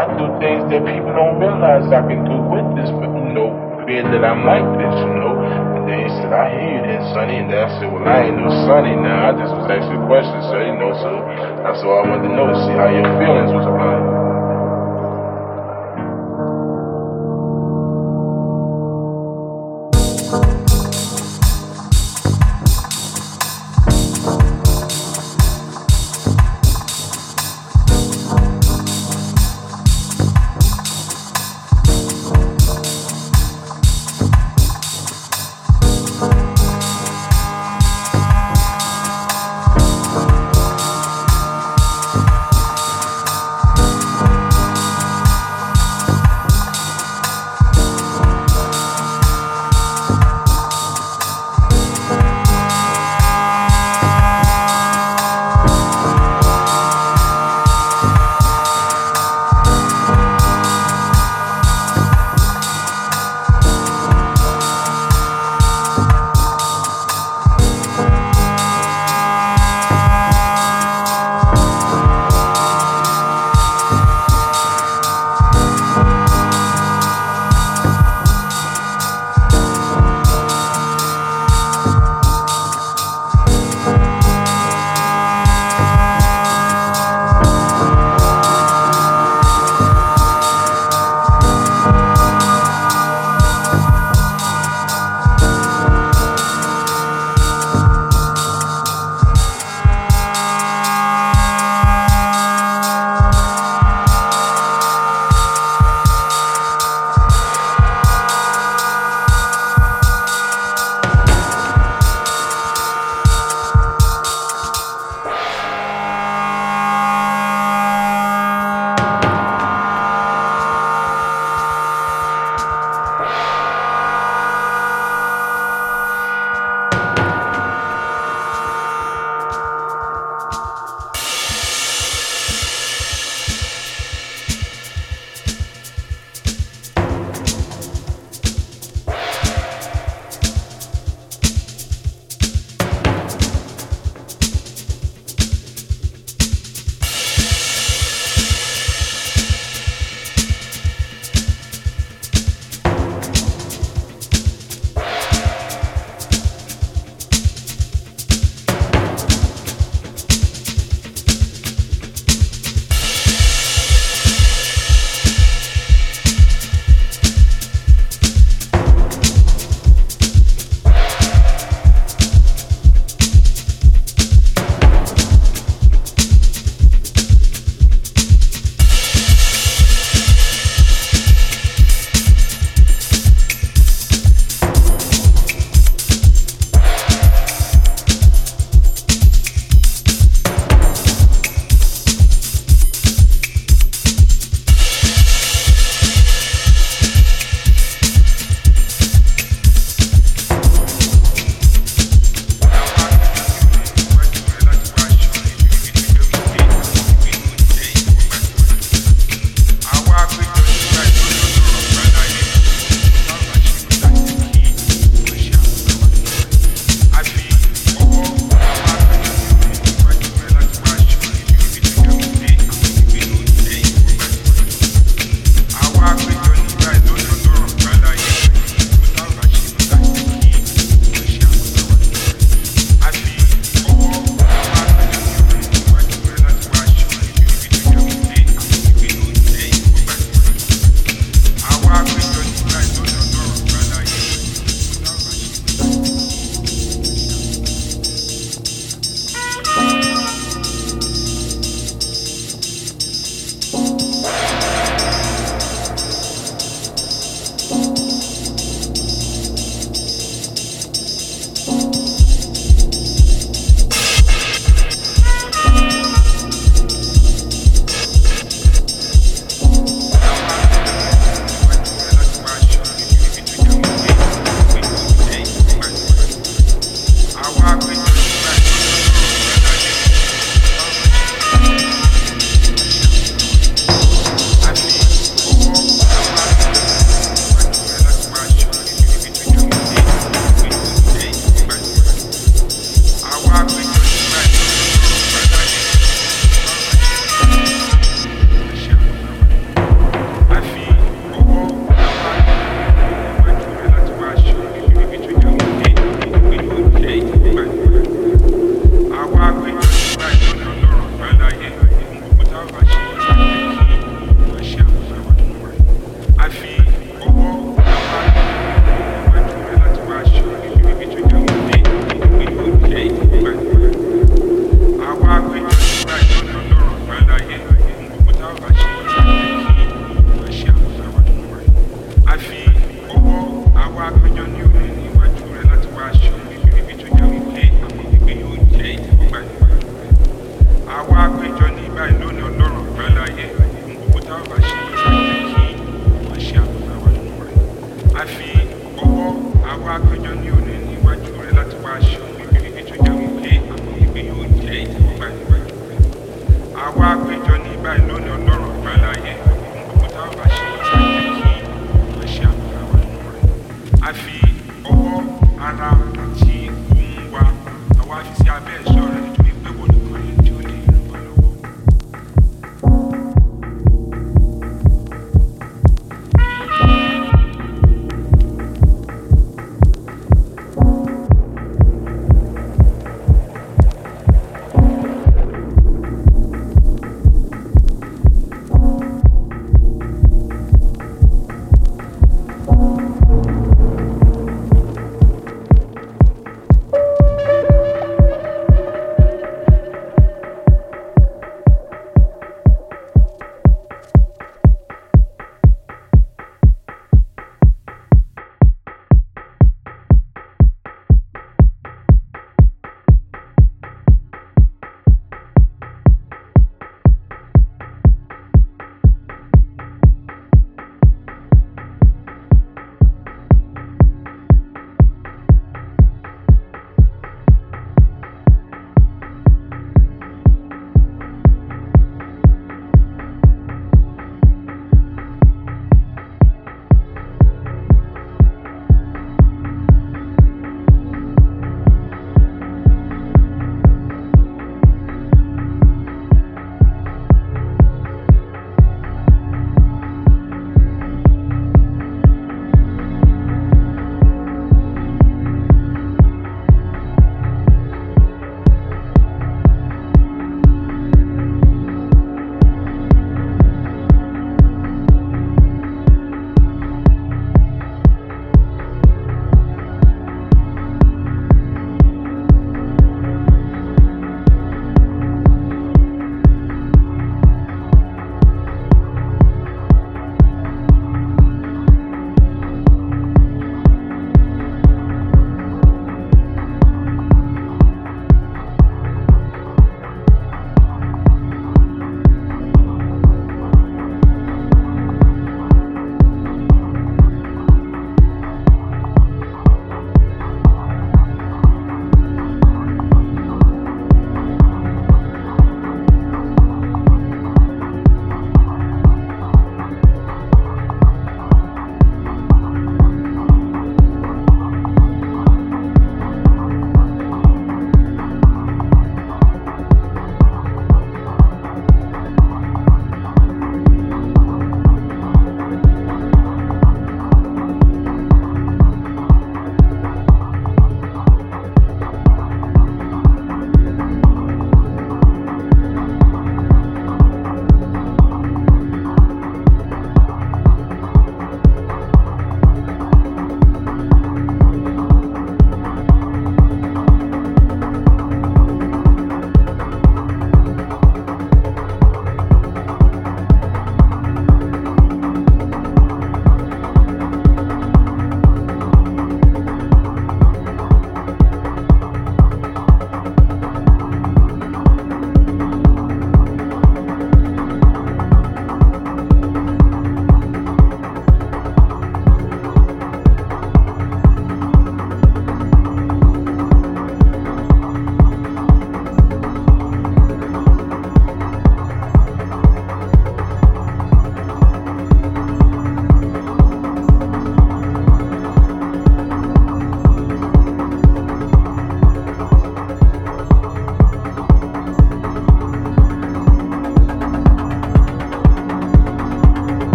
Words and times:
I 0.00 0.08
do 0.16 0.24
things 0.40 0.64
that 0.72 0.80
people 0.88 1.12
don't 1.12 1.36
realize 1.36 1.84
I 1.92 2.00
can 2.08 2.24
do 2.24 2.40
with 2.40 2.64
this, 2.72 2.88
but 2.88 3.12
you 3.12 3.36
know, 3.36 3.52
fear 3.84 4.00
that 4.00 4.24
I 4.24 4.32
might. 4.32 4.64
like 4.64 4.96
you 4.96 5.12
know. 5.12 5.36
And 5.76 5.84
then 5.84 5.98
he 6.00 6.08
said, 6.16 6.32
I 6.32 6.48
hear 6.56 6.72
you 6.72 6.82
then, 6.88 7.04
Sonny. 7.12 7.36
And 7.36 7.52
then 7.52 7.60
I 7.60 7.68
said, 7.76 7.88
Well, 7.92 8.08
I 8.08 8.32
ain't 8.32 8.40
no 8.40 8.48
Sonny 8.64 8.96
now. 8.96 9.28
I 9.28 9.36
just 9.36 9.52
was 9.52 9.68
asking 9.68 10.00
questions, 10.08 10.44
so 10.48 10.56
you 10.56 10.72
know. 10.80 10.96
So 11.04 11.20
that's 11.60 11.84
all 11.84 12.00
I 12.00 12.04
wanted 12.08 12.28
to 12.28 12.32
know 12.32 12.48
to 12.48 12.56
see 12.64 12.72
how 12.80 12.88
your 12.88 13.04
feelings 13.20 13.52
was. 13.52 13.69